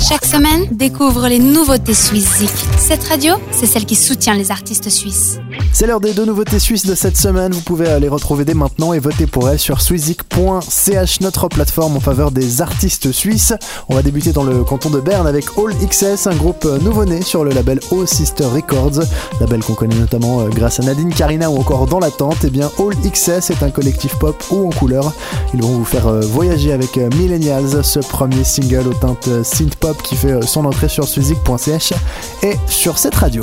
Chaque 0.00 0.24
semaine, 0.24 0.66
découvre 0.72 1.28
les 1.28 1.38
nouveautés 1.38 1.92
suisses 1.92 2.42
Cette 2.78 3.04
radio, 3.04 3.34
c'est 3.52 3.66
celle 3.66 3.84
qui 3.84 3.94
soutient 3.94 4.34
les 4.34 4.50
artistes 4.50 4.88
suisses. 4.88 5.38
C'est 5.74 5.86
l'heure 5.86 6.00
des 6.00 6.14
deux 6.14 6.24
nouveautés 6.24 6.58
suisses 6.58 6.86
de 6.86 6.94
cette 6.94 7.18
semaine. 7.18 7.52
Vous 7.52 7.60
pouvez 7.60 8.00
les 8.00 8.08
retrouver 8.08 8.46
dès 8.46 8.54
maintenant 8.54 8.94
et 8.94 8.98
voter 8.98 9.26
pour 9.26 9.48
elles 9.50 9.58
sur 9.58 9.82
swizik.ch, 9.82 11.20
notre 11.20 11.48
plateforme 11.48 11.98
en 11.98 12.00
faveur 12.00 12.30
des 12.30 12.62
artistes 12.62 13.12
suisses. 13.12 13.52
On 13.88 13.94
va 13.94 14.02
débuter 14.02 14.32
dans 14.32 14.42
le 14.42 14.64
canton 14.64 14.88
de 14.88 15.00
Berne 15.00 15.26
avec 15.26 15.44
All 15.58 15.74
XS, 15.86 16.26
un 16.26 16.34
groupe 16.34 16.64
nouveau-né 16.82 17.20
sur 17.20 17.44
le 17.44 17.50
label 17.50 17.78
All 17.92 18.08
Sister 18.08 18.46
Records, 18.46 19.04
label 19.40 19.62
qu'on 19.62 19.74
connaît 19.74 19.96
notamment 19.96 20.40
euh, 20.40 20.48
grâce 20.48 20.80
à 20.80 20.82
Nadine 20.82 21.12
Karina 21.12 21.50
ou 21.50 21.58
encore 21.58 21.86
Dans 21.86 22.00
l'attente. 22.00 22.42
Et 22.44 22.46
eh 22.46 22.50
bien 22.50 22.70
All 22.78 22.96
XS 22.96 23.50
est 23.50 23.62
un 23.62 23.70
collectif 23.70 24.14
pop 24.18 24.42
ou 24.50 24.66
en 24.66 24.70
couleur. 24.70 25.12
Ils 25.52 25.62
vont 25.62 25.76
vous 25.76 25.84
faire 25.84 26.06
euh, 26.06 26.20
voyager 26.20 26.72
avec 26.72 26.96
euh, 26.96 27.10
Millennials, 27.16 27.84
ce 27.84 28.00
premier 28.00 28.44
single 28.44 28.88
aux 28.88 28.94
teintes 28.94 29.28
synth 29.44 29.76
qui 29.98 30.16
fait 30.16 30.42
son 30.46 30.64
entrée 30.64 30.88
sur 30.88 31.06
swizik.ch 31.06 31.92
et 32.42 32.56
sur 32.66 32.98
cette 32.98 33.14
radio. 33.14 33.42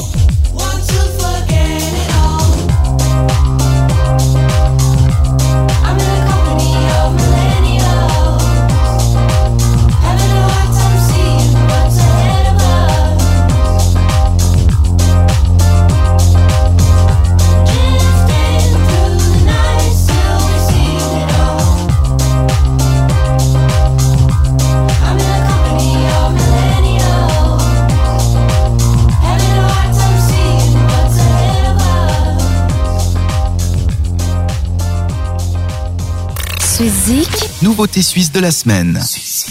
Nouveauté 37.64 38.04
suisse 38.04 38.32
de 38.32 38.40
la 38.40 38.52
semaine. 38.52 39.02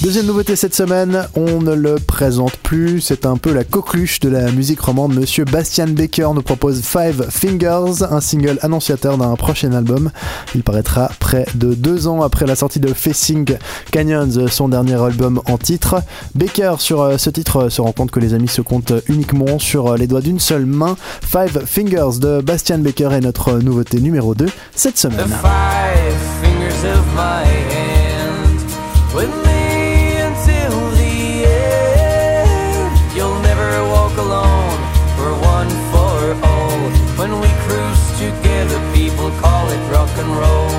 Deuxième 0.00 0.26
nouveauté 0.26 0.54
cette 0.54 0.76
semaine, 0.76 1.26
on 1.34 1.60
ne 1.60 1.74
le 1.74 1.96
présente 1.96 2.56
plus, 2.58 3.00
c'est 3.00 3.26
un 3.26 3.36
peu 3.36 3.52
la 3.52 3.64
coqueluche 3.64 4.20
de 4.20 4.28
la 4.28 4.52
musique 4.52 4.80
romande. 4.80 5.12
Monsieur 5.12 5.44
Bastian 5.44 5.88
Baker 5.88 6.28
nous 6.36 6.42
propose 6.42 6.82
Five 6.82 7.26
Fingers, 7.28 8.04
un 8.08 8.20
single 8.20 8.60
annonciateur 8.62 9.18
d'un 9.18 9.34
prochain 9.34 9.72
album. 9.72 10.12
Il 10.54 10.62
paraîtra 10.62 11.10
près 11.18 11.46
de 11.56 11.74
deux 11.74 12.06
ans 12.06 12.22
après 12.22 12.46
la 12.46 12.54
sortie 12.54 12.78
de 12.78 12.94
Facing 12.94 13.56
Canyons, 13.90 14.46
son 14.48 14.68
dernier 14.68 15.02
album 15.02 15.42
en 15.46 15.58
titre. 15.58 16.02
Baker 16.36 16.76
sur 16.78 17.02
euh, 17.02 17.18
ce 17.18 17.30
titre 17.30 17.70
se 17.70 17.80
rend 17.80 17.90
compte 17.90 18.12
que 18.12 18.20
les 18.20 18.34
amis 18.34 18.46
se 18.46 18.62
comptent 18.62 18.92
uniquement 19.08 19.58
sur 19.58 19.96
les 19.96 20.06
doigts 20.06 20.20
d'une 20.20 20.38
seule 20.38 20.66
main. 20.66 20.96
Five 21.22 21.64
Fingers 21.66 22.20
de 22.20 22.40
Bastian 22.40 22.78
Baker 22.78 23.08
est 23.10 23.20
notre 23.20 23.58
nouveauté 23.58 23.98
numéro 23.98 24.36
2 24.36 24.46
cette 24.76 24.96
semaine. 24.96 25.36
Of 26.86 27.06
my 27.14 27.44
hand 27.44 28.58
with 29.14 29.32
me 29.46 30.16
until 30.28 30.74
the 31.02 31.44
end. 31.44 32.92
You'll 33.16 33.40
never 33.40 33.70
walk 33.94 34.16
alone. 34.16 34.78
We're 35.18 35.38
one 35.56 35.70
for 35.92 36.18
all. 36.46 36.78
When 37.20 37.32
we 37.40 37.50
cruise 37.66 38.04
together, 38.18 38.78
people 38.94 39.30
call 39.42 39.68
it 39.68 39.82
rock 39.90 40.12
and 40.22 40.30
roll. 40.42 40.70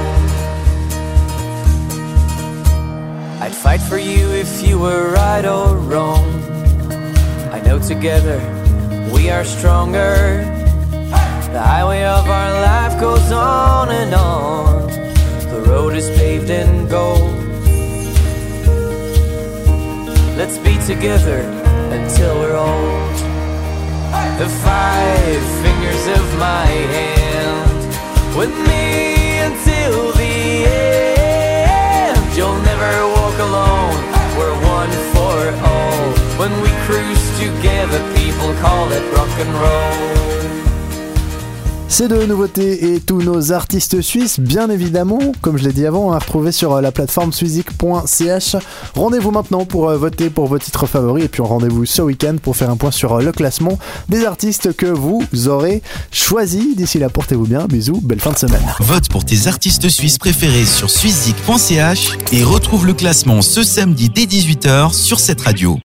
I'd 3.41 3.55
fight 3.55 3.81
for 3.81 3.97
you 3.97 4.29
if 4.31 4.61
you 4.65 4.79
were 4.79 5.11
right 5.11 5.45
or 5.45 5.75
wrong. 5.75 6.25
I 7.51 7.59
know 7.61 7.79
together 7.79 8.39
we 9.13 9.29
are 9.29 9.43
stronger. 9.43 10.45
The 11.51 11.61
highway 11.61 12.03
of 12.03 12.27
our 12.27 12.51
life 12.61 12.99
goes 12.99 13.31
on 13.31 13.89
and 13.89 14.13
on 14.13 14.66
in 16.49 16.87
gold. 16.87 17.35
Let's 20.37 20.57
be 20.59 20.77
together 20.85 21.39
until 21.91 22.39
we're 22.39 22.55
old. 22.55 23.15
The 24.39 24.49
five 24.63 25.41
fingers 25.63 26.03
of 26.17 26.25
my 26.39 26.67
hand 26.95 28.37
with 28.37 28.53
me 28.69 29.39
until 29.39 30.13
the 30.13 30.65
end. 30.65 32.37
You'll 32.37 32.61
never 32.61 32.93
walk 33.17 33.37
alone. 33.39 33.99
We're 34.37 34.57
one 34.77 34.93
for 35.13 35.39
all. 35.67 36.11
When 36.39 36.53
we 36.61 36.69
cruise 36.85 37.25
together, 37.39 37.99
people 38.15 38.53
call 38.61 38.91
it 38.91 39.03
rock 39.13 39.33
and 39.39 39.53
roll. 39.53 40.06
Ces 41.89 42.09
deux 42.09 42.25
nouveautés 42.25 42.93
et 42.93 42.99
tous 42.99 43.21
nos 43.21 43.53
artistes 43.53 44.01
suisses, 44.01 44.39
bien 44.39 44.69
évidemment, 44.69 45.19
comme 45.41 45.57
je 45.57 45.63
l'ai 45.63 45.71
dit 45.73 45.85
avant, 45.85 46.11
à 46.11 46.19
retrouver 46.19 46.51
sur 46.51 46.73
euh, 46.73 46.81
la 46.81 46.91
plateforme 46.91 47.31
suizik.ch. 47.31 48.55
Rendez-vous 48.93 49.31
maintenant 49.31 49.65
pour 49.65 49.89
euh, 49.89 49.97
voter 49.97 50.29
pour 50.29 50.47
vos 50.47 50.59
titres 50.59 50.85
favoris 50.85 51.23
et 51.23 51.27
puis 51.29 51.41
rendez-vous 51.41 51.85
ce 51.85 52.01
week-end 52.01 52.35
pour 52.41 52.55
faire 52.57 52.69
un 52.69 52.77
point 52.77 52.91
sur 52.91 53.13
euh, 53.13 53.21
le 53.21 53.31
classement 53.31 53.79
des 54.09 54.25
artistes 54.25 54.75
que 54.75 54.85
vous 54.85 55.23
aurez 55.47 55.81
choisis. 56.11 56.75
D'ici 56.75 56.99
là, 56.99 57.09
portez-vous 57.09 57.47
bien. 57.47 57.65
Bisous, 57.67 58.01
belle 58.01 58.19
fin 58.19 58.31
de 58.31 58.37
semaine. 58.37 58.63
Vote 58.79 59.07
pour 59.09 59.25
tes 59.25 59.47
artistes 59.47 59.87
suisses 59.89 60.17
préférés 60.17 60.65
sur 60.65 60.89
suizik.ch 60.89 62.17
et 62.33 62.43
retrouve 62.43 62.85
le 62.85 62.93
classement 62.93 63.41
ce 63.41 63.63
samedi 63.63 64.09
dès 64.09 64.25
18h 64.25 64.93
sur 64.93 65.19
cette 65.19 65.41
radio. 65.41 65.75